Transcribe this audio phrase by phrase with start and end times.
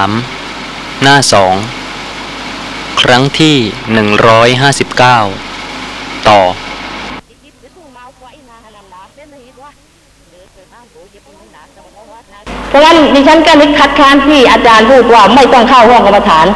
[0.00, 0.10] าม
[1.02, 1.54] หน้าสอง
[3.02, 3.56] ครั้งที่
[3.92, 5.18] หนึ่งร้อยห้าสิบเก้า
[6.28, 6.40] ต่อ
[12.68, 16.46] เพราะงั้นดิฉันก็นึกคัดค้านที่อาจารย์พูดว่าไม่ต้องเข้าห้องกรรมฐาน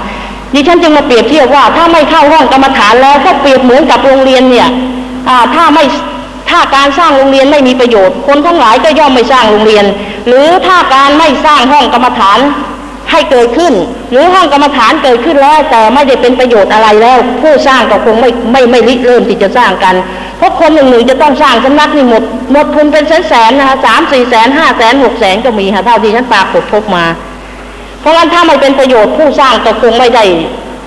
[0.55, 4.69] ดิฉันจึงมาเปรียบเทียบว่าถ้าไม่เข้าห้องกรรมฐานแล้วก็เปรียบเหมือนกับโรงเรียนเนี่ย
[5.55, 5.85] ถ้าไม่
[6.51, 9.85] ถ้าการสร้างโรงเรียนไม่มีประโยชน์ คนทั้งหลายก็ย่อมไม่สร้างโรงเรียน
[10.27, 12.39] หรือถ้าการไม่สร้างห้องกรรมฐาน
[13.11, 13.73] ให้เกิดขึ้น
[14.11, 19.95] หรือห้องกรรมฐานเกิดขึ้นแล้ว แต่ไม่ได้เป็นประโยชน์อะไรแล้ว ผู้สร้างก็คงไม่ไม่ไม่ริเริ่มที่จะสร้างกัน
[20.39, 22.23] เพราะคนหนึ่งหนึ่งจะต้องสร้างสำนักนี่หมด
[22.53, 27.05] หมดทุนเป็นแสนแสนนะคะสามสี่แสนห้าแสนหกแสนก็มีค่ะเท่าที่ฉันปรากฏพบมา
[28.01, 30.25] เพราะงั้นถ้าไม่เป็นประโยชน์ผู้สร้างก็คงไม่ได้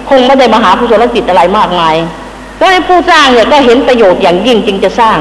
[0.09, 1.95] คงไม่ได้มาหาภูชนกิจอะไรมากมาย
[2.55, 5.17] เพราะผู้สร้างเนี่ยก็เห็นประโยชน์อย่างยิ่งจึงจะสร้าง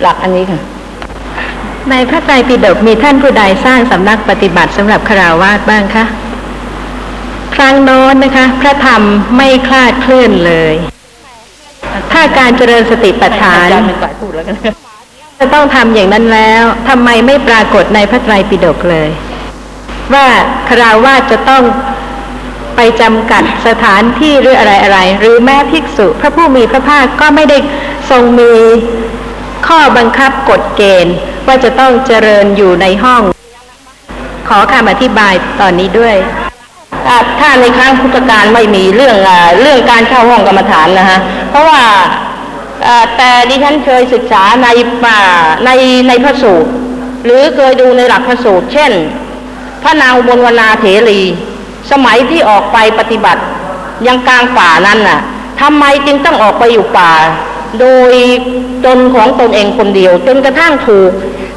[0.00, 0.60] หลักอันนี้ค่ะ
[1.88, 6.04] ในพระไตรปิฎกมีท่านผู้ใดสร้างสำนักปฏิบัติสำหรับคราวาสบ้างคะ
[7.54, 9.02] ครั้งโน้นนะคะ พระธรรม
[9.36, 10.74] ไม่คลาดเคลื่อนเลย
[12.12, 13.68] ถ้าการเจริญสติปัฏฐาน
[15.38, 19.08] จะต้องทำอย่างนั้นแล้วทำไมไม่ปรากฏในพระไตรปิฎกเลย
[20.14, 20.26] ว่า
[20.68, 21.62] คราวาสจะต้อง
[22.76, 27.58] ไปจำกัดสถานที่หรืออะไรอะไร หรือแม้ภิกษุ พระผู้มีพระภาคก็ไม่ได้
[28.10, 28.52] ทรงมี
[29.66, 31.16] ข้อบังคับกฎเกณฑ์
[31.50, 33.22] ว่าจะต้องเจริญอยู่ในห้อง
[34.48, 36.16] ขอคำอธิบายตอนนี้ด้วย
[37.38, 41.18] ถ้าในครั้งพุทธกาลไม่มีเรื่องอเรื่องการเข้าห้องกรรมฐานนะฮะ
[41.50, 41.82] เพราะว่า
[43.16, 44.68] แต่ดิฉันเคยศึกษาใน
[45.04, 45.20] ป่า
[45.64, 45.70] ใน
[46.08, 46.70] ในพระสูตร
[47.24, 48.92] หรือเคยดูในหลักพระสูตร เช่น
[49.82, 51.20] พระนางอุบลวนาเถรี
[51.90, 53.42] สมัยที่ออกไปปฏิบัติ
[54.06, 55.20] ยังกลางป่านั้นน่ะ
[55.60, 57.12] ทำไมจึงต้องออกไปอยู่ป่า
[57.80, 58.12] โดย
[58.86, 61.10] ตนของตนเองคนเดียว จนกระทั่งถูก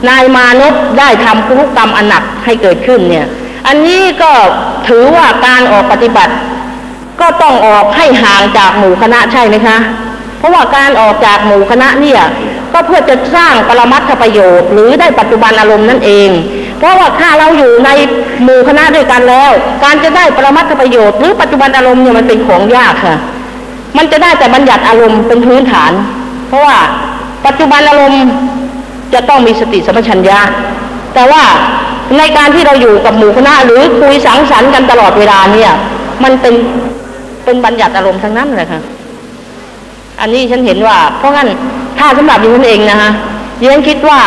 [0.09, 3.28] นายมานพได้ทำคุกกรรมอันหนักให้เกิดขึ้นเนี่ย
[3.67, 4.31] อันนี้ก็
[4.88, 6.33] ถือว่าการออกปฏิบัติ
[7.22, 9.78] ก็ต้องออกให้ห่างจากหมู่คณะใช่ไหมคะ
[10.39, 12.22] เพราะว่าการออกจากหมู่คณะเนี่ย
[12.73, 16.30] ก็เพื่อจะสร้างปรมัตถประโยชน์ หรือได้ปัจจุบันอารมณ์นั่นเอง
[16.80, 17.89] เพราะว่าถ้าเราอยู่ใน
[18.43, 19.52] หมู่คณะด้วยกันแล้ว
[19.83, 23.15] การจะได้ปรมัตถประโยชน์ หรือปัจจุบันอารมณ์เนี่ยมันเป็นของยากค่ะ
[23.98, 25.92] มันจะได้แต่บัญญัติอารมณ์เป็นพื้นฐาน
[26.48, 26.77] เพราะว่า
[27.45, 28.23] ปัจจุบันอารมณ์
[29.14, 30.39] จะต้องมีสติสัมปชัญญะ
[31.14, 31.43] แต่ว่า
[32.17, 35.71] ในการที่เราอยู่กับหมู่คณะหรือคุยสังสรรค์กันตลอดเวลาเนี่ย
[36.23, 36.53] มันเป็น
[37.43, 38.82] เป็นบัญญัติอารมณ์ทั้งนั้นเลยค่ะ
[40.21, 41.49] อันนี้ฉันเห็นว่า เพราะงั้น
[41.99, 43.11] ถ้าสำหรับดิฉันเองนะคะ
[43.59, 44.20] ดิฉันคิดว่า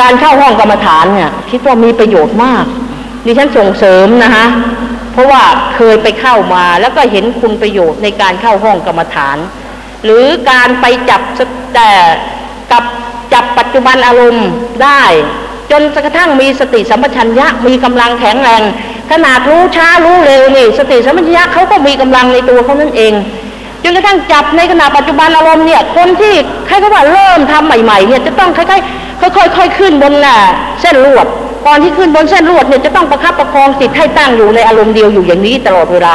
[0.00, 2.64] การเข้าห้องกรรมฐานเนี่ย คิดว่ามีประโยชน์มาก
[3.26, 4.44] ดิฉันส่งเสริมนะคะ
[5.12, 5.42] เพราะว่า
[5.74, 9.38] เคยไปเข้ามาแล้วก็เห็นคุณประโยชน์ในการเข้าห้องกรรมฐาน
[10.04, 11.20] หรือการไปจับ
[11.74, 11.90] แต่
[12.72, 12.84] กับ
[13.32, 14.48] จับปัจจุบันอารมณ์
[14.82, 15.02] ได้
[15.70, 18.62] จนกระทั่งมีสติสัมปชัญญะมีกำลังแข็งแรง
[19.10, 23.12] ขนาดรู้ช้ารู้เร็วนี่สติสัมปชัญญะเขาก็มีกำลังในตัวเขานั่นเอง
[23.82, 26.34] จนกระทั่งจับในขณะปัจจุบันอารมณ์เนี่ยคนที่
[26.66, 30.38] ใครก็ว่าเริ่มทำใหม่ๆเนี่ยจะต้องค่อยๆค่อยๆค่อยๆขึ้นบนน่ะ
[30.80, 31.26] เส้นลวด
[31.66, 36.14] ก่อนที่ขึ้นบนเส้นลวดเนี่ยจะต้องประคับประคองจิตให้ตั้งอยู่ในอารมณ์เดียวอยู่อย่างนี้ตลอดเวลา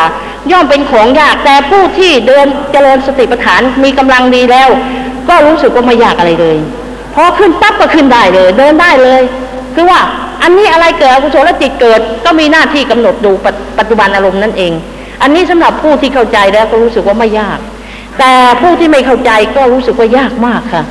[0.51, 4.69] ย่อมเป็นของยากแต่ผู้ที่เดินเจริญสติปัฏฐานมีกำลังดีแล้ว
[5.29, 6.57] ก็รู้สึกว่าไม่ยากอะไรเลย
[7.15, 9.21] พอขึ้นปั๊บก็ขึ้นได้เลย เดินได้เลย
[9.75, 9.99] คือว่า
[10.43, 14.71] อันนี้อะไรเกิดอกุศลจิตเกิดก็มีหน้าที่กำหนดดูปัจปัจจุบันอารมณ์นั่นเอง
[15.21, 17.59] อันนี้สำหรับผู้ที่เข้าใจแล้วก็รู้สึกว่าไม่ยาก
[18.19, 20.83] แต่ผู้ที่ไม่เข้าใจก็รู้สึกว่ายากมากค่ะ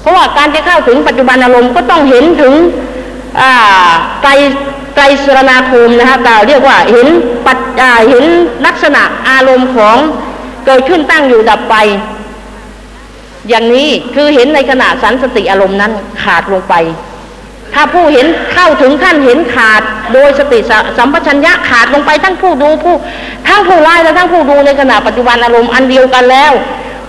[0.00, 2.52] เพราะว่าการจะเข้าถึงปัจจุบันอารมณ์ก็ต้องเห็นถึง
[4.22, 4.30] ไตร
[4.94, 7.08] ไตรสรณาคมนะคะกล่าวเรียกว่าเห็น
[7.46, 8.24] ปัจอ่าเห็น
[8.66, 9.96] ลักษณะอารมณ์ของ
[10.66, 11.76] เกิดขึ้นตั้งอยู่ดับไป
[13.48, 16.74] อย่างนี้คือเห็นในขณะสันสติอารมณ์นั้นขาดลงไป
[17.74, 19.82] ถ้าผู้เห็นเข้าถึงขั้นเห็นขาด
[20.12, 20.58] โดยสติ
[20.98, 22.96] สัมปชัญญะขาดลงไปทั้งผู้ดูผู้
[23.48, 26.52] ทั้งผู้ไล่และทั้งผู้ดูในขณะปัจจุบันอารมณ์อันเดียวกันแล้ว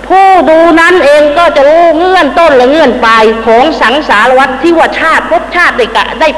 [0.10, 6.30] ผู้ดูนั้นเองก็จะรู้เงื่อนต้นและเงื่อนปลายของสังสารวัฏที่ว่าชาติภพชาติได้กะได้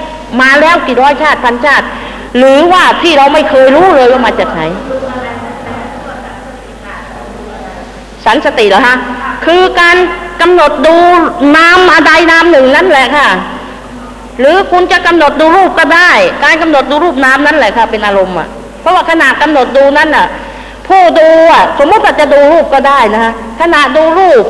[0.42, 1.86] มาแล้วกี่ร้อยชาติพันชาติ
[2.38, 4.62] หรือว่าที่เราไม่เคยรู้เลยว่ามาจากไหน
[8.26, 8.96] สันสติเหรอฮะ
[9.46, 9.98] คือการ
[10.42, 10.96] กำหนดดู
[11.58, 13.28] นามอะไรนามหนึ่งนั่นแหละค่ะ
[14.40, 16.12] หรือคุณจะกำหนดดูรูปก็ได้
[16.44, 18.48] การกำหนดดูรูปนามนั่นแหละค่ะ เป็นอารมณ์อะ
[18.82, 20.28] เพราะว่าขณะกำหนดดูนั่นน่ะ
[20.92, 24.44] ผู้ดูอะ สมมติว่าจะดูรูปก็ได้นะฮะขณะดูรูป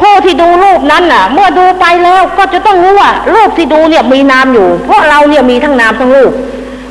[0.00, 6.32] ผู้ที่ดูรูปนั้นน่ะ เมื่อดูไปแล้วก็จะต้องรู้ว่ารูปที่ดูเนี่ยมีนามอยู่ เพราะเราเนี่ยมีทั้งนามทั้งรูป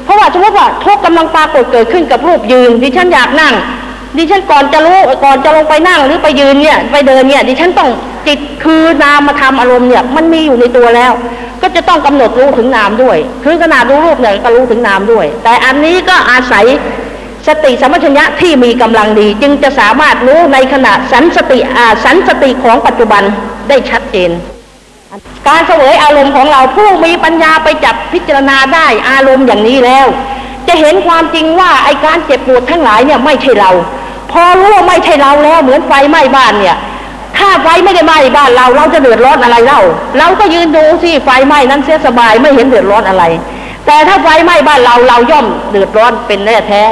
[0.04, 3.54] เพราะว่าสมมติว่าทุกกำลังปรากฏเกิดขึ้นกับรูปยืนดิฉันอยากนั่ง
[4.18, 7.90] ดิฉันก่อนจะรู้ก่อนจะลงไปนั่งหรือไปยืนเนี่ย ไปเดินเนี่ยดิฉันต้อง
[8.28, 11.12] จิตคือนามมาทำอารมณ์เนี่ย มันมีอยู่ในตัวแล้ว
[11.62, 16.66] ก็จะต้องกำหนดรู้ถึงนามด้วย คือขนาดรู้รูปเนี่ยก็รู้ถึงนามด้วย แต่อันนี้ก็อาศัย
[17.48, 23.24] สติสัมปชัญญะที่มีกำลังดี จึงจะสามารถรู้ในขณะสันสติอาสันสติของปัจจุบัน
[23.70, 24.32] ได้ชัดเจน
[25.48, 30.08] การเสวยอารมณ์ของเราผู้มีปัญญาไปจับพิจารณาได้อารมณ์อย่างนี้แล้ว
[30.68, 33.72] จะเห็นความจริงว่าไอการเจ็บปวดทั้งหลายเนี่ยไม่ใช่เรา
[34.32, 36.78] พอรู้ว่าไม่ใช่เราแล้วเหมือนไฟไหม้บ้านเนี่ย
[37.38, 39.82] ถ้าไฟไม่ได้ไหม้บ้านเราเราจะเดือดร้อนอะไรเล่า
[40.18, 43.24] เราก็ยืนดูสิไฟไหม้นั้นเสียสบายไม่เห็นเดือดร้อนอะไร
[43.86, 46.84] แต่ถ้าไฟไหม้บ้านเราเราย่อมเดือดร้อนเป็นแน่แท้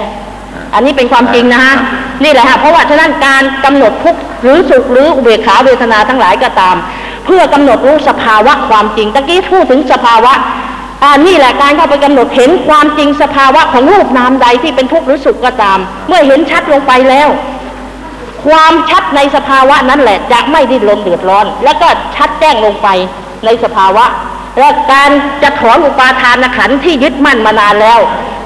[0.74, 1.76] อันนี้เป็นความจริงนะฮะ
[2.24, 6.76] นี่แหละฮะเพราะว่าฉะนั้นการกำหนดทุกข์หรือสุขหรืออุเบกขาเวทนาทั้งหลายก็ตาม
[7.26, 10.34] เพื่อกำหนดรู้สภาวะความจริงตะกี้พูดถึงสภาวะ
[11.04, 17.30] อ่านี่แหละการเข้าไปกำหนดเห็นความจริงสภาวะของรูปนามใดที่เป็นทุกข์หรือสุขก็ตาม เมื่อเห็นชัดลงไปแล้ว
[18.46, 22.88] ความชัดในสภาวะนั้นแหละจะไม่ดิ้นรนเดือดร้อน แล้วก็ชัดแจ้งลงไป
[23.46, 24.06] ในสภาวะ
[24.58, 25.10] และการ
[25.44, 28.00] จะถอนอุปาทานขันที่ยึดมั่นมานานแล้ว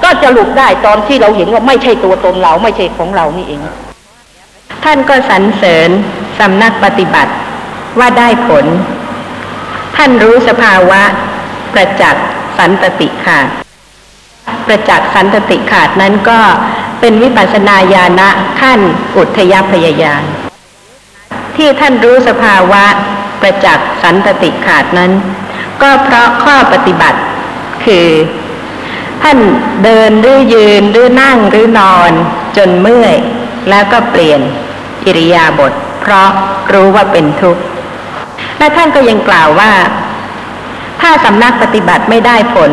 [0.04, 3.60] ก็จะหลุดได้ตอนที่เราเห็นว่าไม่ใช่ตัวตนเราไม่ใช่ของเรานี่เอง
[4.84, 5.90] ท่านก็สรรเสริญ
[6.38, 7.32] สำนักปฏิบัติ
[7.98, 8.66] ว่าได้ผล
[9.96, 11.02] ท่านรู้สภาวะ
[11.72, 12.26] ประจักษ์
[12.58, 13.48] สันตติขาด
[14.66, 16.40] ประจักษ์สันตติขาดนั้นก็
[17.00, 18.28] เป็นวิปัสสนาญาณะ
[18.60, 18.80] ขั้น
[19.16, 20.22] อุทยพยายาน
[21.56, 22.84] ที่ท่านรู้สภาวะ
[23.40, 25.12] ประจักษ์สันตติขาดนั้น
[25.82, 27.20] ก็เพราะข้อปฏิบัติ
[27.84, 28.08] คือ
[29.22, 29.38] ท่าน
[29.84, 32.12] เดินหรือยืนหรือนั่งหรือนอน
[32.56, 33.16] จนเมื่อย
[33.70, 34.40] แล้วก็เปลี่ยน
[35.04, 36.28] อิริยาบถเพราะ
[36.72, 37.62] รู้ว่าเป็นทุกข์
[38.58, 39.72] และท่านก็ยังกล่าวว่า
[41.00, 42.72] ถ้าสำนักปฏิบัติไม่ได้ผล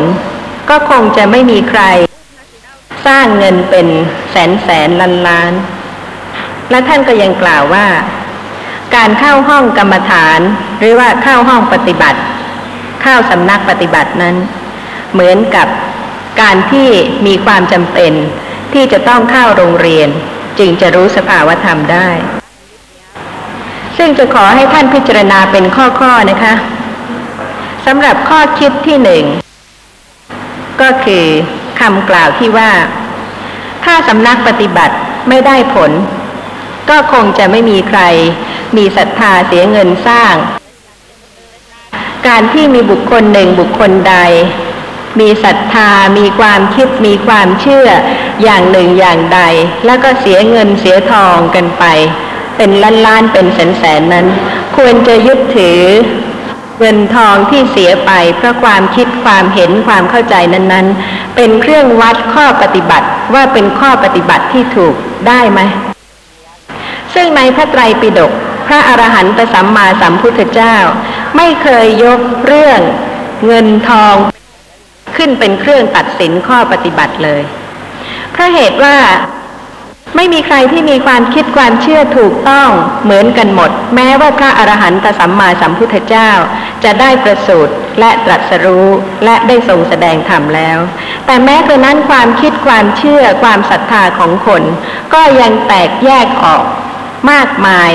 [0.70, 1.82] ก็คงจะไม่มีใคร
[3.06, 3.86] สร้างเงินเป็น
[4.30, 5.52] แสนแสนล้านล้าน
[6.70, 7.86] และท่านก็ยังกล่าวว่า
[8.96, 10.40] การเข้าห้องกรรมฐาน
[10.78, 12.20] หรือว่าเข้าห้องปฏิบัติ
[13.02, 14.36] เข้าสำนักปฏิบัตินั้น
[15.12, 15.68] เหมือนกับ
[16.40, 16.88] การที่
[17.26, 18.12] มีความจำเป็น
[18.72, 20.08] ที่จะต้องเข้าโรงเรียน
[20.58, 22.08] จึงจะรู้สภาวธรรมได้
[23.96, 26.54] ซึ่งจะขอให้ท่านพิจารณาเป็นข้อๆนะคะ
[27.86, 29.24] สำหรับข้อคิดที่หนึ่ง
[30.80, 31.24] ก็คือ
[31.80, 32.72] คำกล่าวที่ว่า
[33.84, 34.94] ถ้าสำนักปฏิบัติ
[35.28, 35.90] ไม่ได้ผล
[36.90, 38.00] ก็คงจะไม่มีใคร
[38.76, 40.34] มีศรัทธาเสียเงินสร้าง
[42.28, 44.16] การที่มีบุคคลหนึ่งบุคคลใด
[45.20, 47.88] มีศรัทธา มีความคิด มีความเชื่อ
[48.42, 49.40] อย่างหนึ่งอย่างใด
[49.86, 51.84] แล้วก็เสียเงินเสียทองกันไป
[52.56, 54.26] เป็นล้านล้านเป็นแสนแสนนั้น
[54.76, 55.80] ควรจะยึดถือ
[56.80, 64.94] เงินทองที่เสียไปเพราะความคิดความเห็นความเข้าใจนั้น ๆ เป็นเครื่องวัดข้อปฏิบัติว่าเป็นข้อปฏิบัติที่ถูก
[65.28, 65.60] ได้ไหม
[67.14, 68.32] ซึ่งในพระไตรปิฎก
[68.66, 70.76] พระอรหันตสัมมาสัมพุทธเจ้า
[71.36, 72.80] ไม่เคยยกเรื่อง
[73.46, 74.16] เงินทอง
[75.16, 77.42] ขึ้นเป็นเครื่องตัดสินข้อปฏิบัติเลย
[78.32, 78.96] เพราะเหตุว่า
[80.16, 82.68] ไม่มีใครที่มีความคิดความเชื่อถูกต้อง
[83.04, 86.30] เหมือนกันหมด แม้ว่าพระอรหันตสัมมาสัมพุทธเจ้า
[86.84, 88.88] จะได้ประสูติและตรัสรู้
[89.24, 90.78] และได้ทรงแสดงธรรมแล้ว
[91.26, 94.62] แต่แม้กระนั้นความคิดความเชื่อความศรัทธาของคน
[95.14, 96.64] ก็ยังแตกแยกออก
[97.30, 97.90] มากมาย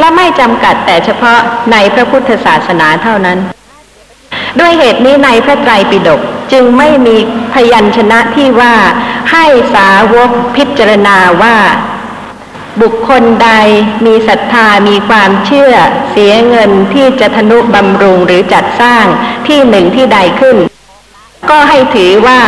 [0.00, 1.38] และไม่จำกัดแต่เฉพาะ
[1.72, 3.38] ในพระพุทธศาสนาเท่านั้น
[4.60, 6.20] ด้วยเหตุนี้ในพระไตรปิฎก
[6.52, 7.16] จึงไม่มี
[7.52, 8.74] พยัญชนะที่ว่า
[9.32, 9.44] ให้
[9.74, 11.56] สาวกพิจารณาว่า
[12.82, 13.50] บุคคลใด
[14.06, 15.72] มีศรัทธามีความเชื่อ
[16.10, 19.06] เสียเงินที่จะทนุบำรุงหรือจัดสร้าง
[19.48, 20.56] ที่หนึ่งที่ใดขึ้น
[21.50, 22.40] ก็ให้ถือว่า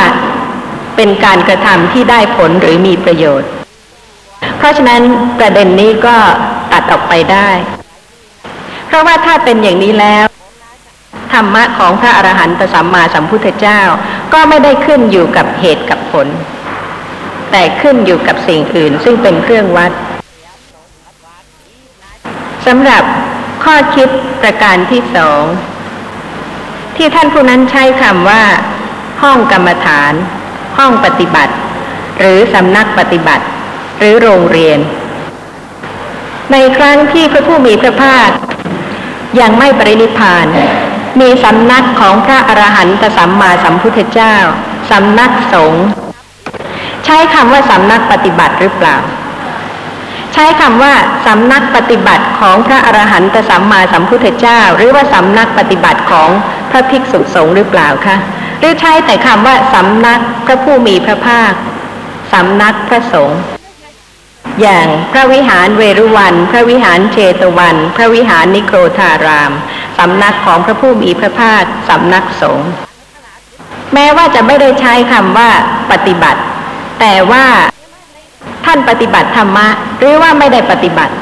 [0.97, 3.51] เป็นการกระทำที่ได้ผลหรือมีประโยชน์
[4.59, 5.03] เพราะฉะนั้น
[5.39, 6.17] ประเด็นนี้ก็
[6.73, 7.51] ตัดออกไปได้
[8.87, 10.27] เพราะว่าถ้าเป็นอย่างนี้แล้ว
[11.33, 13.81] ธรรมะของพระอรหันตสัมมาสัมพุทธเจ้า
[14.33, 16.29] ก็ไม่ได้ขึ้นอยู่กับเหตุกับผล
[17.51, 19.93] แต่ขึ้นอยู่กับสิ่งอื่นซึ่งเป็นเครื่องวัด
[22.67, 23.03] สำหรับ
[23.65, 24.09] ข้อคิด
[24.43, 25.43] ประการที่สอง
[26.97, 28.45] ที่ท่านผู้นั้นใช้คำว่า
[29.23, 30.13] ห้องกรรมฐาน
[30.79, 31.55] ห้องปฏิบัติ
[32.19, 33.45] หรือสำนักปฏิบัติ
[34.05, 34.79] หรือโรงเรียน
[36.53, 38.31] ในครั้งที่พระผู้มีพระภาค
[39.41, 40.47] ยังไม่ปรินิพาน
[41.21, 44.37] มีสำนักของพระอรหันตสัมมาสัมพุทธเจ้า
[44.91, 45.85] สำนักสงฆ์
[47.05, 48.97] ใช้คำว่าสำนักปฏิบัติหรือเปล่า
[50.35, 50.95] ใช้คำว่า
[51.27, 56.29] สำนักปฏิบัติของพระอรหันตสัมมาสัมพุทธเจ้า หรือว่าสำนักปฏิบัติของ
[56.71, 58.17] พระภิกษุสงฆ์หรือเปล่าคะ
[58.59, 61.53] หรือใช้แต่คำว่าสำนักพระผู้มีพระภาค
[62.33, 63.43] สำนักพระสงฆ์
[64.61, 69.53] อย่างพระวิหารเวรุวัน พระวิหารเชตวัน พระวิหารนิโครธาราม
[69.99, 72.71] สำนักของพระผู้มีพระภาคสำนักสงฆ์
[73.95, 75.51] แม้ว่าจะไม่ได้ใช้คำว่า
[75.91, 76.41] ปฏิบัติ
[77.01, 77.47] แต่ว่า
[78.65, 79.69] ท่านปฏิบัติธรรมะ
[79.99, 81.15] หรือว่าไม่ได้ปฏิบัติ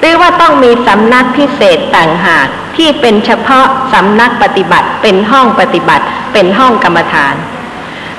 [0.00, 7.34] หรือว่าต้องมีสำนักพิเศษต่างหากที่เป็นเฉพาะสำนักปฏิบัติ เป็นห้องปฏิบัติ เป็นห้องกรรมฐาน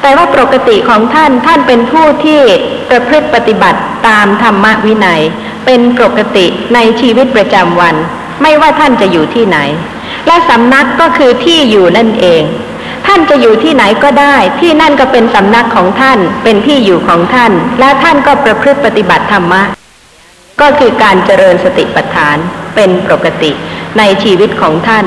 [0.05, 2.41] แต่ว่าปกติของท่านท่านเป็นผู้ที่
[2.89, 5.21] ประพฤติปฏิบัติตามธรรมวินัย
[5.65, 7.95] เป็นปกติในชีวิตประจำวัน
[8.41, 9.57] ไม่ว่าท่านจะอยู่ที่ไหน
[10.27, 12.43] และสำนักก็คือที่อยู่นั่นเอง
[13.07, 19.61] ท่านจะอยู่ที่ไหนก็ได้ ที่นั่นก็เป็นสำนักของท่าน เป็นที่อยู่ของท่าน และท่านก็ประพฤติปฏิบัติธรรมะ
[20.61, 22.37] ก็คือการเจริญสติปัฏฐาน
[22.75, 23.51] เป็นปกติ
[23.97, 25.05] ในชีวิตของท่าน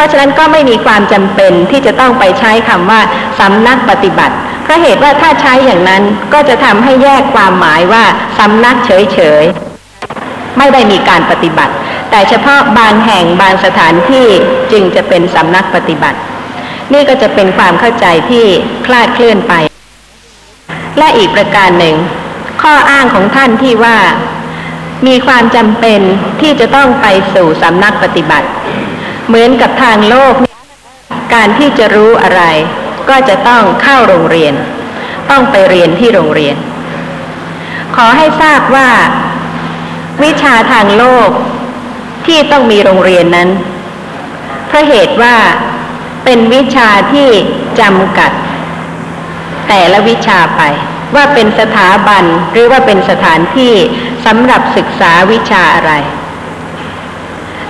[0.00, 3.00] ราะฉะนั้นก็ไม่มีความจำเป็นที่จะต้องไปใช้คำว่า
[3.40, 6.02] สำนักปฏิบัติเพราะเหตุว่าถ้าใช้อย่างนั้น
[6.32, 8.04] ก็จะทำให้แยกความหมายว่า
[8.38, 11.74] สำนักเฉยๆไม่ได้มีการปฏิบัติ
[12.10, 14.26] แต่เฉพาะบางแห่งบางสถานที่
[14.72, 16.18] จึงจะเป็นสำนักปฏิบัติ
[16.92, 18.44] นี่ก็จะเป็นความเข้าใจที่
[18.86, 19.52] คลาดเคลื่อนไป
[20.98, 21.96] และอีกประการหนึ่ง
[22.62, 23.96] ข้ออ้างของท่านที่ว่า
[25.06, 26.00] มีความจำเป็น
[26.40, 28.48] ที่จะต้องไปสู่สำนักปฏิบัติ
[29.32, 30.34] เหมือนกับทางโลก
[31.34, 32.42] การที่จะรู้อะไร
[33.08, 34.54] ก็จะต้องเข้าโรงเรียน
[35.30, 36.56] ต้องไปเรียนที่โรงเรียน
[37.96, 38.90] ขอให้ทราบว่า
[40.24, 41.30] วิชาทางโลก
[42.26, 43.48] ที่ต้องมีโรงเรียนนั้น
[44.68, 45.36] เพราะเหตุว่า
[46.24, 47.28] เป็นวิชาที่
[47.80, 48.32] จำกัด
[49.68, 50.62] แต่ละวิชาไป
[51.14, 53.74] ว่าเป็นสถาบันหรือว่าเป็นสถานที่
[54.26, 55.92] สำหรับศึกษาวิชาอะไร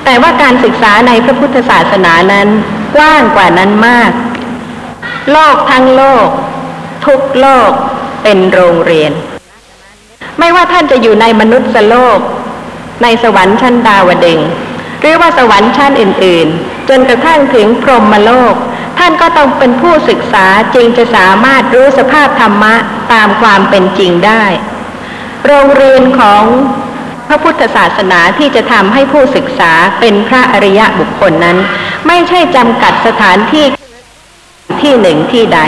[0.04, 2.48] แต่ว่าการศึกษาในพระพุทธศาสนานั้น
[2.96, 4.10] กว้างกว่านั้นมาก
[5.32, 6.28] โลกทั้งโลก
[7.06, 7.70] ทุกโลก
[8.22, 9.12] เป็นโรงเรียน
[10.38, 12.18] ไม่ว่าท่านจะอยู่ในมนุษย์โลก
[13.02, 14.40] ในสวรรค์ชั้นดาวดึง
[15.00, 18.54] หรือว่าสวรรค์ชั้นอื่น ๆ จนกระทั่งถึงพรหมโลก
[18.98, 22.74] ท่านก็ต้องเป็นผู้ศึกษาจึงจะสามารถรู้สภาพธรรมะ
[23.12, 24.44] ตามความเป็นจริงได้
[25.46, 26.44] โรงเรียนของ
[27.32, 31.58] พระพุทธศาสนาที่จะทำให้ผู้ศึกษาเป็นพระอริยะบุคคลนั้น
[32.06, 33.64] ไม่ใช่จำกัดสถานที่
[34.82, 35.60] ที่หนึ่งที่ใด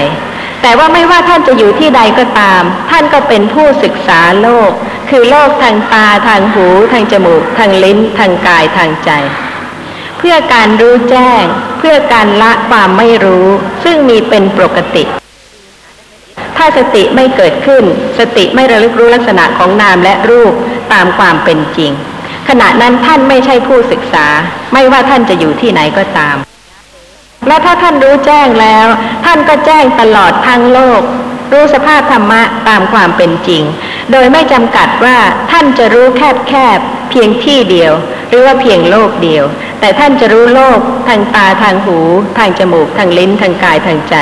[0.62, 4.70] แต่ว่าไม่ว่าท่านจะอยู่ที่ใดก็ตาม ท่านก็เป็นผู้ศึกษาโลก
[5.10, 9.10] คือโลกทางตาทางหู ทางจมูก ทางลิ้น ทางกายทางใจ
[10.18, 11.44] เพื่อการรู้แจ้ง
[11.78, 13.46] เพื่อการละความไม่รู้
[13.84, 15.04] ซึ่งมีเป็นปกติ
[16.56, 17.84] ถ้าสติไม่เกิดขึ้น
[18.18, 20.54] สติไม่ระลึกรู้ลักษณะของนามและรูป
[20.92, 21.92] ตามความเป็นจริง
[22.48, 24.26] ขณะนั้นท่านไม่ใช่ผู้ศึกษา
[24.72, 26.36] ไม่ว่าท่านจะอยู่ที่ไหนก็ตาม
[27.48, 28.86] และถ้าท่านรู้แจ้งแล้ว
[29.24, 31.02] ท่านก็แจ้งตลอดทั้งโลก
[31.52, 33.62] รู้สภาพธรรมะตามความเป็นจริง
[34.12, 35.18] โดยไม่จำกัดว่า
[35.50, 36.78] ท่านจะรู้แคบแคบ
[37.10, 37.92] เพียงที่เดียว
[38.28, 39.44] หรือว่าเพียงโลกเดียว
[39.80, 41.98] แต่ท่านจะรู้โลกทางตาทางหู
[42.38, 44.14] ทางจมูกทางลิ้นทางกายทางใจ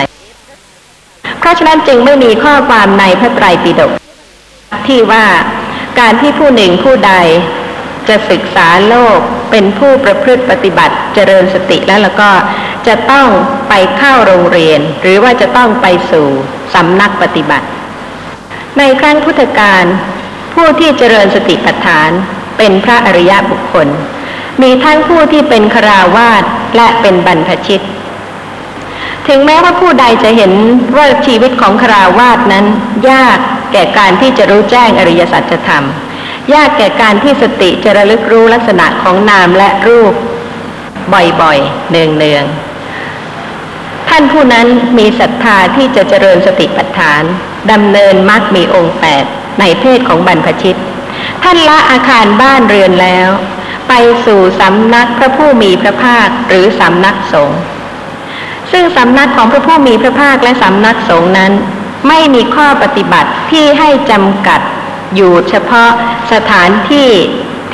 [1.38, 3.92] เพราะฉะนั้นจึงไม่มีข้อความในพระไตรปิฎก
[4.86, 5.24] ที่ว่า
[5.98, 7.12] การที่ผู้หนึ่งผู้ใด
[8.08, 9.18] จะศึกษาโลก
[9.50, 12.30] เป็นผู้ประพฤติปฏิบัติเจริญสติแล้วแล้วก็
[12.86, 13.28] จะต้อง
[13.68, 16.26] ไปเข้าโรงเรียน หรือว่าจะต้องไปสู่
[16.74, 17.66] สำนักปฏิบัติ
[18.78, 19.84] ในครั้งพุทธกาล
[20.54, 22.10] ผู้ที่เจริญสติปัฏฐาน
[22.58, 23.88] เป็นพระอริยบุคคล
[24.62, 26.44] มีทั้งผู้ที่เป็นคราวาส
[26.76, 27.80] และเป็นบรรพชิต
[29.28, 30.52] ถึงแม้ว่าผู้ใดจะเห็น
[30.96, 32.66] ว่าชีวิตของคราวาสนั้น
[33.10, 33.38] ยาก
[33.72, 35.84] แก่การที่จะรู้แจ้งอริยสัจธรรม
[36.54, 40.12] ยากแก่การที่สติจะระลึกรู้ลักษณะของนามและรูป
[41.12, 44.66] บ่อยๆ เนืองๆ ท่านผู้นั้น
[44.98, 47.22] มีศรัทธาที่จะเจริญสติปัฏฐาน
[47.72, 49.24] ดำเนินมรรคมีองค์แปด
[49.60, 50.78] ในเพศของบรรพชิต
[51.42, 53.28] ท่านละอาคารบ้านเรือนแล้ว
[53.88, 53.92] ไป
[54.26, 57.60] สู่สำนักพระผู้มีพระภาคหรือสำนักสงฆ์
[58.72, 61.52] ซึ่งสำนักของพระผู้มีพระภาคและสำนักสงฆ์นั้น
[62.08, 64.60] ไม่มีข้อปฏิบัติที่ให้จำกัด
[65.14, 65.90] อยู่เฉพาะ
[66.32, 67.10] สถานที่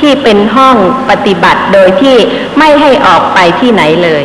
[0.01, 0.77] ที่เป็นห้อง
[1.09, 2.17] ปฏิบัติโดยที่
[2.57, 4.23] ไม่ให้ออกไปที่ไหนเลย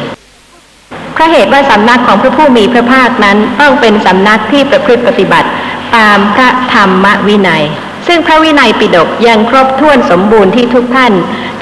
[1.16, 5.48] พราะเหตุว่าสำนักของพระผู้มีพระภาคนั้นต้องเป็นสำนักที่ประพฤติปฏิบัติ
[5.96, 7.64] ตามพระธรรมวินัย
[8.06, 11.12] ซึ่งพระวินัยปิฎกยังครบถ้วนสมบูรณ์ที่ทุกท่าน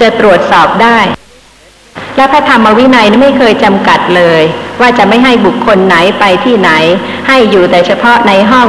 [0.00, 0.98] จะตรวจสอบได้
[2.20, 4.42] และพระธรรมวินัยนั้นไม่เคยจำกัดเลย
[4.80, 6.70] ว่าจะไม่ให้บุคคลไหนไปที่ไหน
[7.28, 8.68] ให้อยู่แต่เฉพาะในห้อง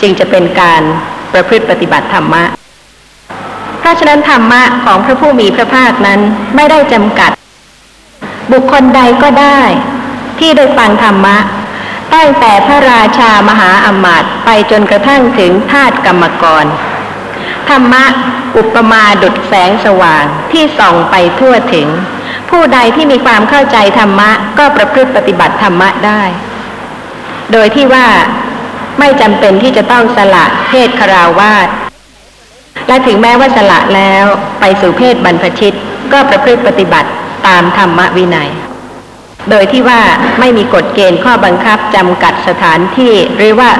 [0.00, 0.82] จึงจะเป็นการ
[1.32, 2.44] ประพฤติปฏิบัติธรรมะ
[3.80, 6.20] เพราะฉะนั้นธรรมะของพระผู้มีพระภาคนั้น
[6.56, 7.30] ไม่ได้จำกัด
[8.52, 9.60] บุคคลใดก็ได้
[10.38, 11.36] ที่ได้ฟังธรรมะ
[12.14, 16.64] ตั้งแต่พระราชามหาอมาตย์ไปจนกระทั่งถึงทาสกรรมกร
[17.68, 18.04] ธรรมะ
[18.56, 21.88] อุปมาดุจแสงสว่างที่ส่องไปทั่วถึง
[22.52, 26.22] ผู้ใดที่มีความเข้าใจธรรมะ ก็ประพฤติปฏิบัติธรรมะได้
[27.52, 28.06] โดยที่ว่า
[28.98, 31.68] ไม่จำเป็นที่จะต้องสละเพศคราวาส
[32.88, 34.24] และถึงแม้ว่าสละแล้ว
[34.60, 35.76] ไปสู่เพศบรรพชิต
[36.12, 37.10] ก็ประพฤติปฏิบัติ
[37.46, 38.50] ตามธรรมวินัย
[39.50, 40.00] โดยที่ว่า
[40.40, 43.70] ไม่มีกฎเกณฑ์ข้อบังคับจำกัดสถานที่หรือว่า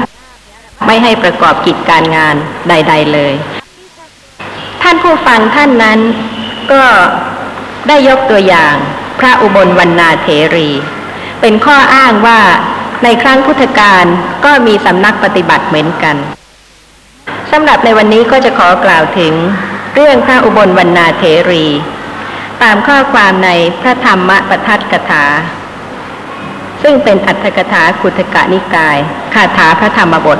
[0.85, 2.35] ไม่ให้ประกอบกิจการงาน
[2.69, 3.33] ใด ๆเลย
[4.81, 5.99] ท่านผู้ฟังท่านนั้น
[6.71, 6.83] ก็
[7.87, 8.75] ได้ยกตัวอย่าง
[9.19, 10.69] พระอุบลวรรณาเถรี
[11.41, 12.41] เป็นข้ออ้างว่า
[13.03, 14.05] ในครั้งพุทธกาล
[14.45, 16.15] ก็มีสำนักปฏิบัติเหมือนกัน
[17.51, 19.33] สำหรับในวันนี้ก็จะขอกล่าวถึง
[19.95, 21.65] เรื่องพระอุบลวรรณาเถรี
[22.63, 23.49] ตามข้อความใน
[23.81, 25.25] พระธรรมปทัตกถา
[26.83, 28.97] ซึ่งเป็นอัตถกถาคุตกะนิกาย
[29.33, 30.39] คาถาพระธรรมบท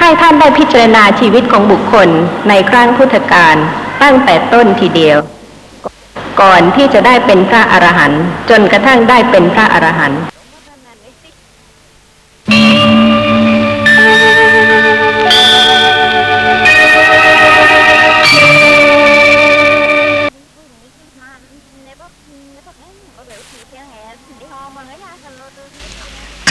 [0.00, 2.08] ให้ท่านได้พิจารณาชีวิตของบุคคล
[2.48, 3.56] ในครั้งพุทธกาล
[4.02, 5.18] ตั้งแต่ต้นทีเดียว
[6.40, 10.20] ก่อนที่จะได้เป็นพระอรหันต์จนกระทั่งได้เป็นพระอรหันต์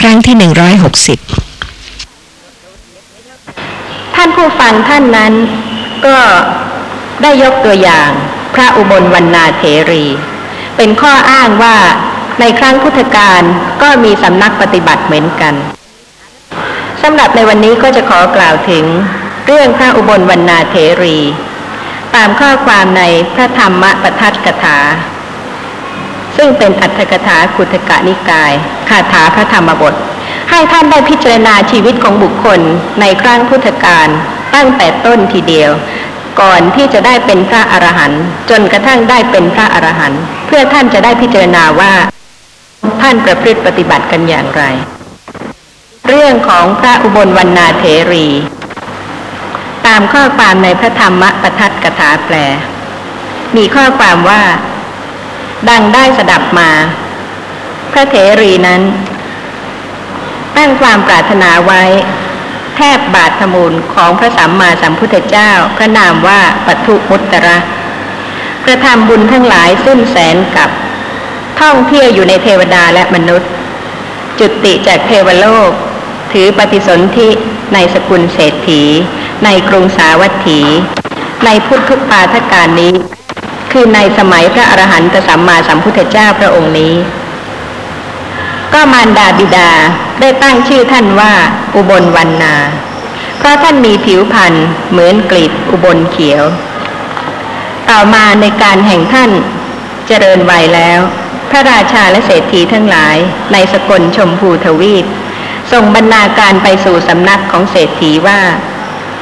[0.00, 1.18] ครั้งที่หนึ่งร้อยหกสิบ
[4.16, 5.32] ท่านผู้ฟังท่านนั้น
[6.06, 6.18] ก็
[7.22, 10.04] ได้ยกตัวอย่างพ ระอุบลวรรณาเถรี
[10.76, 11.76] เป็นข้ออ้างว่า
[12.40, 13.42] ในครั้งพุทธกาล
[13.82, 15.54] ก็มีสำนักปฏิบัติเหมือนกัน
[17.02, 18.84] สำหรับในวันนี้ก็จะขอกล่าวถึง
[19.46, 21.18] เรื่องพระอุบลวรรณาเถรี
[22.14, 23.02] ตามข้อความใน
[23.34, 24.78] พระธรรมปทัตกถา
[26.36, 28.52] ซึ่งเป็นอัตถกถาคุตกะนิกาย
[28.88, 29.94] คาถาพระธรรมบท
[30.50, 32.60] ให้ท่านได้พิจารณาชีวิตของบุคคล
[33.00, 34.08] ในครั้งพุทธกาล
[34.54, 35.70] ตั้งแต่ต้นทีเดียว
[36.40, 41.92] ก่อนที่จะได้เป็นพระอรหันต์จนกระทั่งได้เป็นพระอรหันต์เพื่อท่านจะได้พิจารณาว่า
[43.00, 44.62] ท่านประพฤติปฏิบัติกันอย่างไร
[46.08, 48.26] เรื่องของพระอุบลวรรณาเถรี
[49.86, 52.36] ตามข้อความในพระธรรมปทัตกถาแปล
[53.56, 54.42] มีข้อความว่า
[55.68, 56.70] ดังได้สดับมา
[57.92, 58.82] พระเถรีนั้น
[60.56, 61.82] ตั้งความปรารถนาไว้
[62.78, 67.58] แทบบาทธมูลของพระสัมมาสัมพุทธเจ้า พระนามว่าปัทุมุตตระ
[68.64, 70.70] กระทำบุญทั้งหลายสิ้นแสนกับ
[71.60, 73.50] ท่องเที่ยวอยู่ในเทวดาและมนุษย์
[74.40, 75.70] จุติจากเทวโลก
[76.32, 77.28] ถือปฏิสนธิ
[77.74, 78.82] ในสกุลเศรษฐี
[79.44, 80.60] ในกรุงสาวัตถี
[81.44, 82.94] ในพุทธุปาทการนี้
[83.72, 86.94] คือในสมัยพระอรหันตสัมมาสัมพุทธเจ้าพระองค์นี้
[88.74, 89.70] ก็มารดาบิดา
[90.20, 91.32] ได้ตั้งชื่อท่านว่า
[91.74, 92.56] อุบลวันนา
[93.38, 94.54] เพราะท่านมีผิวพรรณ
[94.90, 96.44] เหมือนกลีบอุบลเขียว
[97.88, 99.30] ต่อมาในการแห่งท่าน
[100.06, 101.00] เจริญวัยแล้ว
[101.50, 103.16] พระราชาและเศรษฐีทั้งหลาย
[103.52, 105.06] ในสกลชมพูทวีป
[105.72, 108.40] ส่งบรรณาการไปสู่สำนักของเศรษฐีว่า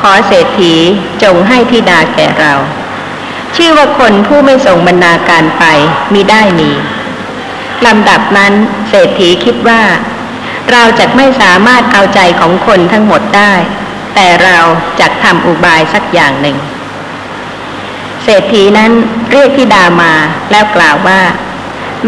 [0.01, 0.75] ขอเศรษฐี
[1.23, 2.55] จงให้ธิดาแก่เรา
[3.57, 5.65] ชื่อว่าคนผู้ไม่ส่งบรรณาการไป
[6.13, 6.71] มิได้มี
[7.87, 8.53] ลำดับนั้น
[8.89, 9.83] เศรษฐีคิดว่า
[10.73, 13.53] เราจะไม่สามารถเอาใจของคนทั้งหมดได้
[14.15, 14.59] แต่เรา
[15.01, 16.57] จะทำอุบายสักอย่างหนึ่ง
[18.25, 18.93] เศรษฐีนั้น
[19.33, 20.13] เรียกธิดามา
[20.51, 21.21] แล้วกล่าวว่า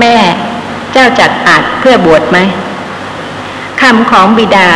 [0.01, 0.17] แม่
[0.93, 2.39] เจ้าจักอาจเพื่อบวชไหม
[3.81, 4.71] คำของบิดา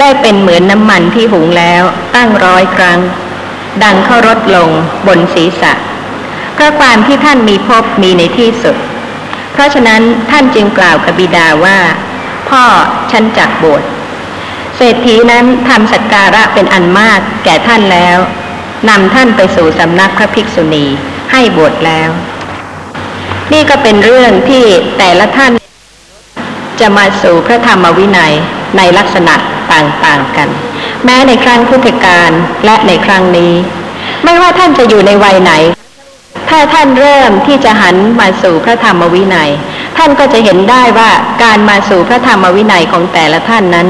[0.00, 1.82] ได้เป็นเหมือนน้ำมันที่หุงแล้ว
[2.14, 2.98] ตั้งร้อยครั้ง
[3.82, 4.70] ดังเข้ารดลง
[5.06, 5.72] บนศีรษะ
[6.54, 8.76] เพราะความที่ท่านมีพบมีในที่สุด
[9.60, 11.78] ราะฉะนั้นท่านจึงกล่าวกับบิดาว่า
[12.48, 12.62] พ่อ
[13.12, 13.82] ฉันจักบวช
[14.76, 18.18] เศรษฐีนั้นทำสักการะเป็นอันมากแก่ท่านแล้ว
[18.88, 20.84] นำท่านไปสู่สำนักพระภิกษุณี
[21.32, 22.10] ให้บวชแล้ว
[23.52, 24.64] นี่ก็เป็นเรื่องที่
[24.98, 25.52] แต่ละท่าน
[26.80, 28.34] จะมาสู่พระธรรมวินัย
[28.76, 29.34] ในลักษณะ
[29.72, 30.48] ต่างๆกัน
[31.04, 32.30] แม้ในครั้งพุทธกาล
[32.64, 33.52] และในครั้งนี้
[34.24, 39.50] ไม่ว่าท่านจะอยู่ในวัยไหนาท่านเริ่มที่จะหันมาสู่พระธรรมวินัย
[39.98, 41.10] ท่านก็จะเห็นได้ว่า
[41.42, 43.88] การมาสู่พระธรรมวินัยของแต่ละท่านนั้น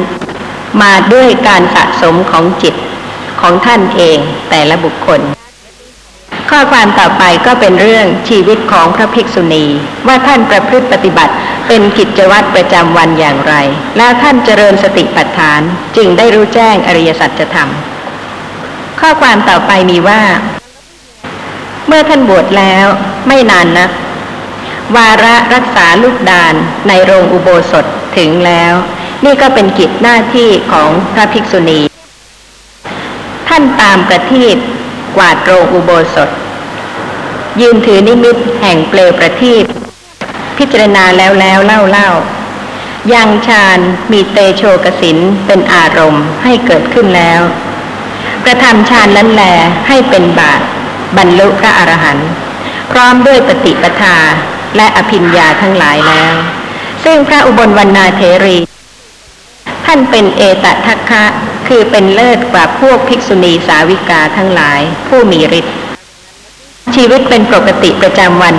[0.82, 2.74] มาด้วยการสะสมของจิต
[3.40, 4.18] ของท่านเอง
[4.50, 5.20] แต่ละบุคคล
[6.50, 9.64] ข้อความต่อไปก็เป็นเรื่องชีวิตของพระภิกษุณี
[10.06, 11.34] ว่าท่านประพฤติปฏิบัติ
[11.68, 13.54] เป็นกิจวัตรประจำวันอย่างไร
[13.96, 15.60] แล้วท่านเจริญสติปัฏฐาน
[15.96, 17.70] จึงได้รู้แจ้งอริยสัจธรรม
[19.00, 20.20] ข้อความต่อไปมีว่า
[21.90, 22.86] เมื่อท่านบวชแล้ว
[23.28, 23.90] ไม่นานนัก
[24.96, 26.54] วาระรักษาลูกดาน
[26.88, 27.84] ในโรงอุโบสถ
[28.16, 28.74] ถึงแล้ว
[29.24, 31.80] นี่ก็เป็นกิจหน้าที่ของพระภิกษุณี
[33.48, 34.56] ท่านตามประทีป
[35.16, 36.30] กวาดโรงอุโบสถ
[37.60, 39.64] ยืนถือนิมิตแห่งเปลวประทีป
[40.58, 42.08] พิจารณาแล้วแล้วเล่าเล่า
[43.12, 43.78] ยังฌาน
[44.12, 47.40] มีเตโชกสินเป็นอารมณ์ให้เกิดขึ้นแล้ว
[48.44, 49.44] กระทำฌานนั้นแล
[49.88, 50.62] ให้เป็นบาต
[51.16, 52.28] บรรลุพระอรหันต์
[52.90, 54.16] พร้อมด้วยปฏิปทา
[54.76, 56.34] และอภิญญาทั้งหลายแล้ว
[57.04, 58.58] ซึ่งพระอุบลวรรณาเทรี
[59.86, 61.24] ท่านเป็นเอตทัคคะ
[61.68, 65.74] คือเป็นเลิศกว่าพวกภิกษุณีสาวิกาทั้งหลาย ผู้มีฤทธิ์
[66.94, 68.54] ชีวิตเป็นปกติประจำวัน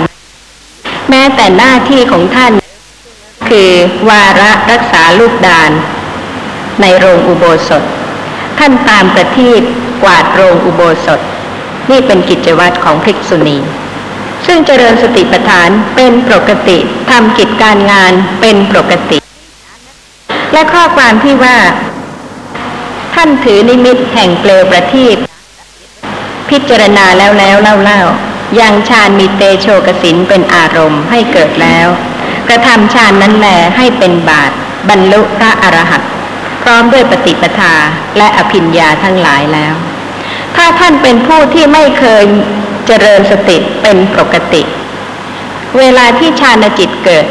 [1.10, 2.52] แม้แต่หน้าที่ของท่าน
[3.48, 3.70] คือ
[4.08, 5.70] วาระรักษาลูกดาน
[6.80, 7.82] ในโรงอุโบสถ
[8.58, 9.62] ท่านตามประทีป
[10.02, 11.20] กวาดโรงอุโบสถ
[11.90, 13.58] นี่เป็นกิจวัตรของภิกษุณี
[14.46, 16.78] ซึ่งเจริญสติปัฏฐานเป็นปกติ
[17.10, 19.18] ทำกิจการงานเป็นปกติ
[20.52, 21.58] และข้อความที่ว่า
[23.14, 25.16] ท่านถือนิมิตแห่งเปลวประทีป
[26.50, 28.00] พิจารณาแล้วแล้วเล่าเล่า
[28.60, 31.86] ยังฌานมีเตโชกสินเป็นอารมณ์ให้เกิดแล้ว
[32.48, 34.50] กระทำฌานนั้นแลให้เป็นบาท
[34.88, 36.10] บรรลุพระอรหันต์
[36.62, 37.74] พร้อมด้วยปฏิปทา
[38.16, 39.74] และอภิญญาทั้งหลายแล้ว
[40.56, 42.24] ถ้าท่านเป็นผู้ที่ไม่เคย
[42.86, 44.62] เจริญสติเป็นปกติ
[45.78, 47.26] เวลาที่ฌานจิตเกิด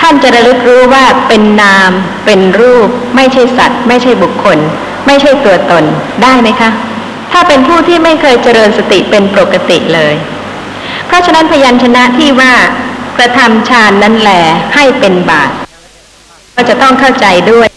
[0.00, 1.90] ท่านจะระลึกรู้ว่าเป็นนาม
[2.24, 4.58] เป็นรูป ไม่ใช่สัตว์ ไม่ใช่บุคคล
[5.06, 5.84] ไม่ใช่ตัวตน
[6.22, 6.70] ได้ไหมคะ
[7.32, 10.14] ถ้าเป็นผู้ที่ไม่เคยเจริญสติเป็นปกติเลย
[11.06, 12.54] เพราะฉะนั้นพยัญชนะที่ว่า
[13.18, 14.30] กระทำฌานนั้นแหล
[14.74, 15.50] ให้เป็นบาต
[16.54, 17.69] ก็จะต้องเข้าใจด้วย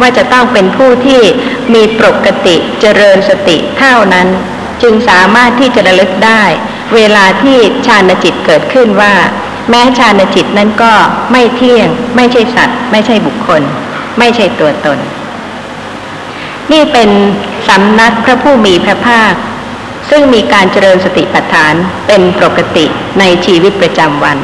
[0.00, 1.22] ว่าจะต้องเป็นผู้ที่
[1.74, 4.28] มีปกติเจริญสติเท่านั้น
[4.82, 6.44] จึงสามารถที่จะระลึกได้
[6.94, 9.14] เวลาที่ฌานจิตเกิดขึ้นว่า
[9.70, 10.94] แม้ฌานจิตนั้นก็
[11.32, 13.62] ไม่เที่ยง ไม่ใช่สัตว์ ไม่ใช่บุคคล
[14.18, 14.98] ไม่ใช่ตัวตน
[16.72, 17.10] นี่เป็น
[17.68, 19.34] สำนักพระผู้มีพระภาค
[20.10, 21.74] ซึ่งมีการเจริญสติปัฏฐาน
[22.06, 22.86] เป็นปกติ
[23.18, 24.38] ในชีวิตประจำวัน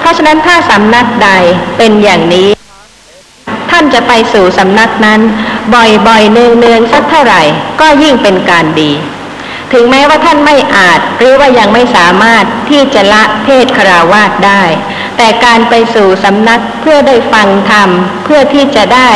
[0.00, 1.30] เพราะฉะนั้นถ้าสำนักใด
[1.76, 2.48] เป็นอย่างนี้
[3.94, 5.20] จะไปสู่สำนักนั้น
[5.74, 7.42] บ่อยๆเนืองๆสักเท่าไหร่
[7.80, 8.92] ก็ยิ่งเป็นการดี
[9.72, 14.62] ถึงแม้ว่าท่านไม่อาจหรือว่ายังไม่สามารถที่จะละเพศคราวาสได้
[15.16, 17.88] แต่การไปสู่สำนักเพื่อได้ฟังธรรม
[18.24, 19.10] เพื่อที่จะได้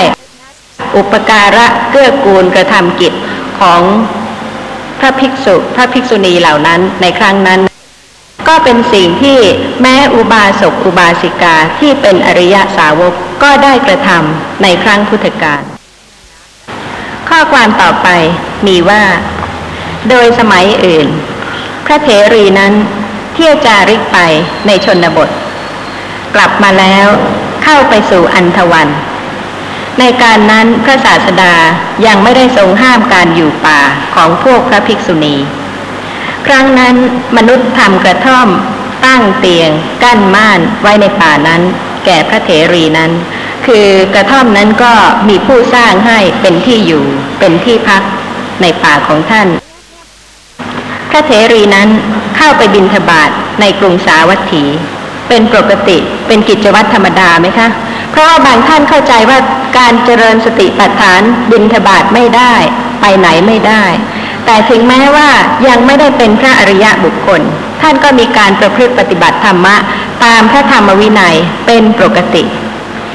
[0.96, 3.12] อุปการะเกื้อกูลกระทำกิจ
[3.60, 3.82] ของ
[5.00, 7.60] พระภิกษุ พระภิกษุณีเหล่านั้นในครั้งนั้น
[8.48, 9.38] ก็เป็นสิ่งที่
[9.82, 15.62] แม้อุบาสกอุบาสิกาที่เป็นอริยสาวกก็ได้กระทำในครั้งพุทธกาล
[17.28, 18.08] ข้อความต่อไป
[18.66, 19.02] มีว่า
[20.10, 21.08] โดยสมัยอื่น
[21.86, 22.72] พระเถรีนั้น
[23.34, 24.18] เที่ยวจาริกไป
[24.66, 25.30] ในชนบท
[26.34, 27.06] กลับมาแล้ว
[27.64, 28.88] เข้าไปสู่อันธวัน
[29.98, 31.54] ในการนั้นพระศาสดา
[32.06, 33.80] ยังไม่ได้ทรงห้ามการอยู่ป่า
[34.14, 35.36] ของพวกพระภิกษุณี
[36.46, 36.96] ครั้งนั้น
[37.36, 38.48] มนุษย์ทำกระท่อม
[39.06, 39.70] ตั้งเตียง
[40.02, 41.62] กั้นม่านไว้ในป่านั้น
[42.04, 43.12] แก่พระเถรีนั้น
[43.66, 44.92] คือกระท่อมนั้นก็
[45.28, 47.04] มีผู้สร้างให้เป็นที่อยู่
[47.38, 48.02] เป็นที่พัก
[48.62, 49.48] ในป่าของท่าน
[51.10, 51.88] พระเถรีนั้น
[52.36, 53.30] เข้าไปบินทบาท
[53.60, 54.64] ในกรุงสาวัตถี
[55.28, 57.68] เป็นปกติเป็นกิจวัตรธรรมดาไหมคะ
[58.10, 59.38] เพราะบางท่านเข้าใจว่า
[59.78, 62.54] การเจริญสติปัฏฐานบินทบาทไม่ได้
[63.00, 63.84] ไปไหนไม่ได้
[64.46, 65.28] แต่ถึงแม้ว่า
[65.68, 67.40] ยังไม่ได้เป็นพระอริยะบุคคล
[67.82, 69.76] ท่านก็มีการประพฤติปฏิบัติธรรมะ
[70.24, 72.44] ตามพระธรรมวินัยเป็นปกติ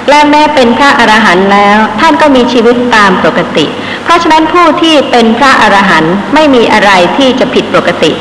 [0.10, 3.66] และแม้เป็นพระอรหันต์แล้ว ท่านก็มีชีวิตตามปกติ
[4.04, 8.12] เพราะฉะนั้นผู้ที่เป็นพระอรหันต์ไม่มีอะไรที่จะผิดปกติ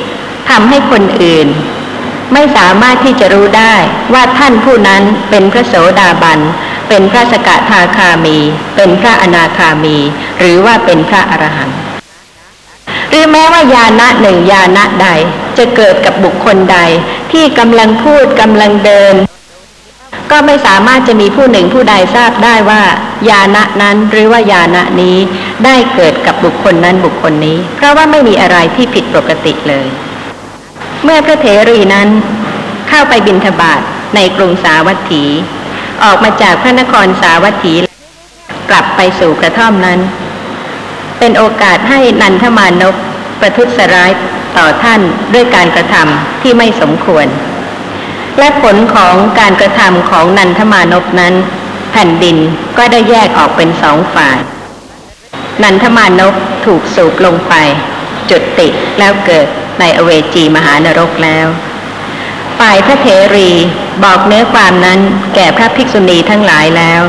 [0.50, 1.48] ทำให้คนอื่น
[2.32, 3.74] ไม่สามารถที่จะรู้ได้
[4.14, 6.40] ว่าท่านผู้นั้นเป็นพระโสดาบัน
[6.88, 8.38] เป็นพระสกทาคามี
[8.76, 9.98] เป็นพระอนาคามี
[10.38, 11.78] หรือว่าเป็นพระอรหันต์
[13.10, 15.08] หรือแม้ว่าญาณะหนึ่งญาณะใด
[15.58, 16.78] จะเกิดกับบุคคลใด
[17.32, 19.14] ที่กำลังพูดกำลังเดิน
[20.30, 22.82] ก็ไม่สามารถจะมีผู้หนึ่งผู้ใดทราบได้ว่า
[23.28, 25.16] ญาณะนั้นหรือว่าญาณะนี้
[25.64, 29.86] ได้เกิดกับบุคคลนั้นบุคคลนี้ เพราะว่าไม่มีอะไรที่ผิดปกติเลย
[31.04, 32.08] เมื่อพระเถรีนั้น
[32.88, 33.80] เข้าไปบิณฑบาต
[34.14, 35.24] ในกรุงสาวัตถี
[36.04, 37.74] ออกมาจากพระนครสาวัตถี
[38.70, 40.00] กลับไปสู่กระท่อมนั้น
[41.20, 42.94] เป็นโอกาสให้นันทมานพ
[43.40, 44.10] ประทุษร้าย
[44.56, 45.00] ต่อท่าน
[45.34, 47.26] ด้วยการกระทำที่ไม่สมควร
[48.38, 51.34] และผลของการกระทำของนันทมานพนั้น
[51.92, 52.36] แผ่นดิน
[52.78, 54.38] ก็ได้แยกออกเป็นสองฝ่าย
[55.62, 57.54] นันทมานพถูกสูบลงไป
[58.30, 59.46] จุดติแล้วเกิด
[59.80, 61.46] ในอเวจีมหานรกแล้ว
[62.58, 63.06] ฝ่ายพระเถ
[63.36, 63.50] รี
[64.04, 65.00] บอกเนื้อความนั้น
[65.34, 67.02] แก่พระภิกษุณีทั้งหลายแล้ว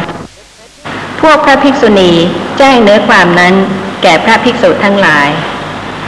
[1.21, 2.11] พวกพระภิกษุณี
[2.57, 3.55] แจ้งเนื้อความนั้น
[4.03, 5.29] แก่พระภิกษุทั้งหลาย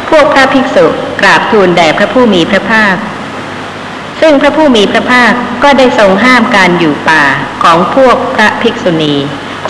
[0.10, 0.86] พวกพระภิกษุ
[1.22, 2.96] กราบทูลแด่พระผู้มีพระภาค
[4.22, 5.32] ซึ่งพระผู้มีพระภาค
[5.64, 7.24] ก็ได้ทรงห้ามการอยู่ป่า
[7.64, 9.16] ของพวกพระภิกษุณี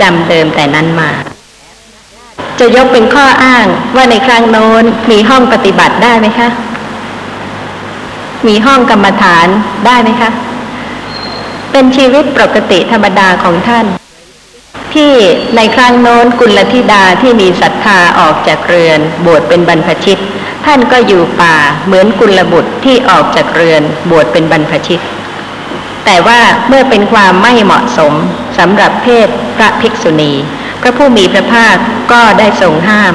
[0.01, 1.11] จำเดิมแต่นั้นมา
[2.59, 6.49] จะยกเป็นข้ออ้างว่าในครั้งโน้นมีห้องปฏิบัติได้ไหมคะ
[8.47, 9.47] มีห้องกรรมฐาน
[9.85, 10.29] ได้ไหมคะ
[11.71, 13.85] เป็นชีวิตปกติธรรมดาของท่าน
[14.95, 15.13] ที่
[15.55, 20.21] ในครั้งโน้นกุลธิดาที่มีศรัทธาออกจากเรือน บวชเป็นบรรพชิต
[20.65, 25.01] ท่านก็อยู่ป่าเหมือนกุลบุตรที่ออกจากเรือน บวชเป็นบรรพชิต
[26.05, 28.13] แต่ว่าเมื่อเป็นความไม่เหมาะสม
[28.57, 30.33] สำหรับเพศพระภิกษุณี
[30.81, 31.75] พระผู้มีพระภาค
[32.11, 33.13] ก็ได้ทรงห้าม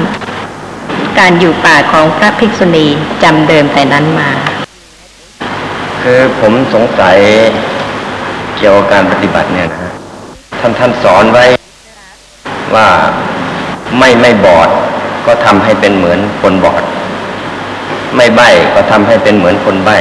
[1.19, 2.87] การอยู่ป่าของพระภิกษุณี
[3.23, 4.29] จำเดิมแต่นั้นมา
[6.01, 7.17] คือผมสงสัย
[8.57, 9.93] เกี่ยวกับการปฏิบัติเนี่ยนะ
[10.59, 11.58] ท่านท่านสอนไว้
[12.75, 12.87] ว่า
[13.97, 14.69] ไม่ไม่บอด
[15.25, 16.83] ก็ทำให้เป็นเหมือนคนบอด
[18.15, 19.97] ไม่ใบ้ก็ทำให้เป็นเหมือนคนใบ้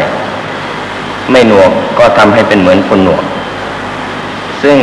[1.31, 3.25] ไม่หนวกก็ทำให้เป็นเหมือนคนหนวก
[4.63, 4.79] ซึ่ง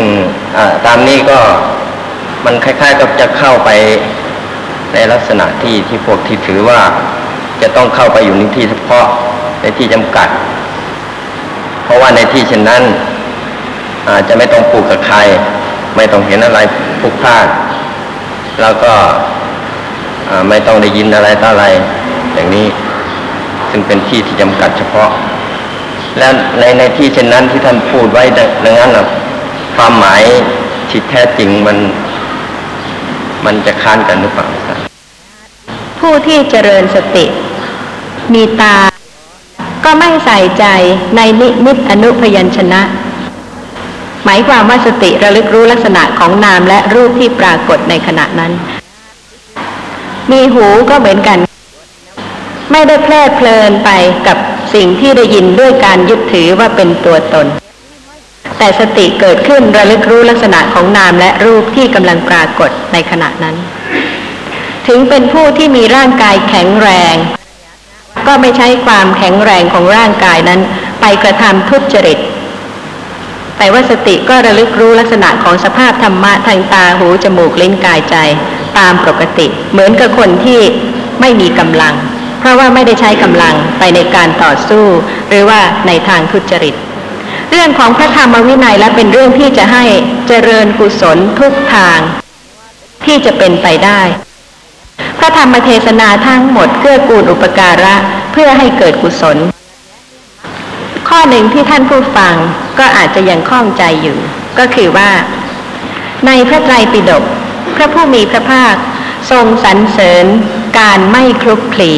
[0.85, 1.39] ตามนี้ก็
[2.45, 3.69] มันคล้าย ๆ กับจะเข้าไป
[4.93, 6.79] ในลักษณะที่ที่พวกที่ถือว่า
[7.61, 9.05] จะต้องเข้าไปอยู่ในที่เฉพาะ
[9.61, 10.27] ในที่จำกัด
[11.83, 12.83] เพราะว่าในที่เช่นนั้น
[14.09, 15.17] อาจจะไม่ต้องปลูกกับใคร
[15.95, 16.59] ไม่ต้องเห็นอะไร
[17.01, 17.47] พลุกพลาด
[18.61, 18.93] แล้วก็
[20.49, 21.65] ไม่ต้องได้ยินอะไรต่ออะไร
[22.35, 22.67] อย่างนี้
[23.69, 25.09] ซึ่งเป็นที่ที่จำกัดเฉพาะ
[26.17, 26.27] และ
[26.59, 28.23] ในในที่เช่นนั้นที่ท่านพูดไว้
[28.65, 29.05] ดังนั้นนะ
[29.75, 30.23] ความหมาย
[30.89, 31.77] ที่แท้จริงมัน
[33.45, 34.77] มันจะค้านกันหรือเปล่าครับ
[35.99, 37.25] ผู้ที่เจริญสติ
[38.33, 38.75] มีตา
[39.85, 40.65] ก็ไม่ใส่ใจ
[41.15, 42.81] ในนิมิตอนุพยัญชนะ
[44.25, 48.51] หมายความว่าสติระลึกรู้ลักษณะของนามและรูปที่ปรากฏในขณะนั้น
[50.31, 51.37] มีหูก็เหมือนกัน
[52.71, 53.89] ไม่ได้เพลิดเพลินไป
[54.27, 54.37] กับ
[54.73, 57.47] สิ่งที่ได้ยินด้วยการยึดถือว่าเป็นตัวตน
[58.57, 63.55] แต่สติเกิดขึ้นระลึกรู้ลักษณะของนามและรูปที่กำลังปรากฏในขณะนั้น
[64.87, 67.15] ถึงเป็นผู้ที่มีร่างกายแข็งแรง
[68.27, 70.61] ก็ไม่ใช้ความแข็งแรงของร่างกายนั้น
[71.01, 72.19] ไปกระทำทุจริต
[73.57, 78.15] แต่ว่าสติก็ระลึกรู้ลักษณะของสภาพธรรมะทางตาหูจมูกลิ้นกายใจ
[78.77, 80.61] ตามปกติ เหมือนกับคนที่
[81.21, 81.93] ไม่มีกำลัง
[82.39, 84.85] เพราะว่าไม่ได้ใช้กำลังไปในการต่อสู้
[85.29, 86.75] หรือว่าในทางทุจริต
[87.51, 89.85] เรื่องของพระธรรมวินัยและเป็นเรื่องที่จะให้
[90.27, 91.99] เจริญกุศลทุกทาง
[93.05, 94.01] ที่จะเป็นไปได้
[95.19, 97.95] พระธรรมเทศนาทั้งหมดเพื่อกูลอุปการะ
[98.31, 99.37] เพื่อให้เกิดกุศล
[101.09, 102.35] ข้อหนึ่งที่ท่านผู้ฟัง
[102.79, 104.17] ก็อาจจะยังข้องใจอยู่
[104.59, 105.11] ก็คือว่า
[106.27, 107.23] ในพระไตรปิฎก
[107.75, 108.75] พระผู้มีพระภาค
[109.31, 110.25] ทรงสรรเสริญ
[110.79, 111.93] การไม่คลุกคลี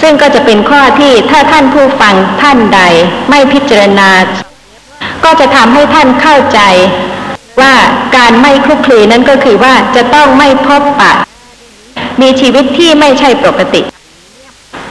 [0.00, 2.80] ซึ่งก็จะเป็นข้อที่ถ้าท่านผู้ฟังท่านใด
[3.30, 4.10] ไม่พิจารณา
[5.24, 6.60] ก็จะทำให้ท่านเข้าใจ
[7.60, 7.74] ว่า
[8.16, 11.12] การไม่คลุกคลีนั้นก็คือว่าจะต้องไม่พบปะ
[12.20, 13.82] มีชีวิตที่ไม่ใช่ปกติ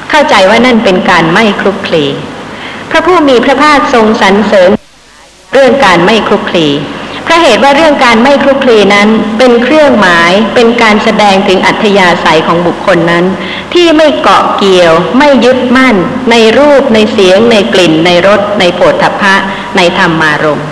[0.09, 2.05] เข้าใจว่านั่นเป็นการไม่คลุกคลี
[2.91, 4.71] พระผู้มีพระภาคทรงสรรเสริญ
[5.53, 6.67] เรื่องการไม่คลุกคลี
[7.27, 13.25] พระเหตุว่าเรื่องการไม่คลุกคลีนั้นเป็นเครื่องหมายเป็นการแสดงถึงอัธยาศัยของบุคคลนั้น
[13.73, 15.95] ที่ไม่เกาะเกี่ยว ไม่ยึดมั่น
[16.31, 19.35] ในรูปในเสียง ในกลิ่น ในรส ในโผฏฐัพพะ
[19.77, 20.67] ในธรรมารมณ์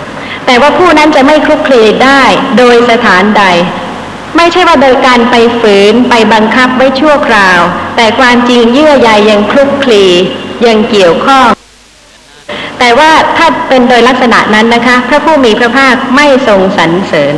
[0.46, 2.22] แต่ว่าผู้นั้นจะไม่คลุกคลีได้
[2.58, 3.44] โดยสถานใด
[4.36, 7.60] ไม่ใช่ว่าโดยการไปฝืนไปบังคับไว้ชั่วคราว
[7.96, 10.04] แต่ความจริงเยื่อใยยังคลุกคลี
[10.66, 11.46] ยังเกี่ยวข้อง
[12.80, 17.34] แต่ว่าถ้าเป็นโดยลักษณะนั้นนะคะ พระผู้มีพระภาคไม่ทรงสรรเสริญ